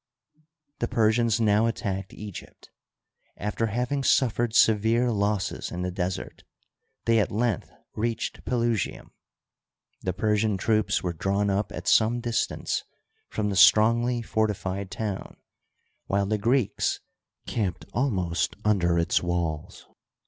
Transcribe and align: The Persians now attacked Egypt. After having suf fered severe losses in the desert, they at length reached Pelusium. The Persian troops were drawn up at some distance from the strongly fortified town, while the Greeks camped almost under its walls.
The 0.79 0.87
Persians 0.87 1.39
now 1.39 1.67
attacked 1.67 2.11
Egypt. 2.15 2.71
After 3.37 3.67
having 3.67 4.03
suf 4.03 4.35
fered 4.35 4.55
severe 4.55 5.11
losses 5.11 5.71
in 5.71 5.83
the 5.83 5.91
desert, 5.91 6.43
they 7.05 7.19
at 7.19 7.29
length 7.31 7.69
reached 7.93 8.43
Pelusium. 8.43 9.11
The 10.01 10.13
Persian 10.13 10.57
troops 10.57 11.03
were 11.03 11.13
drawn 11.13 11.51
up 11.51 11.71
at 11.71 11.87
some 11.87 12.19
distance 12.19 12.83
from 13.29 13.51
the 13.51 13.55
strongly 13.55 14.23
fortified 14.23 14.89
town, 14.89 15.37
while 16.07 16.25
the 16.25 16.39
Greeks 16.39 16.99
camped 17.45 17.85
almost 17.93 18.55
under 18.65 18.97
its 18.97 19.21
walls. 19.21 19.85